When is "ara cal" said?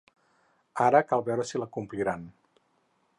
0.85-1.23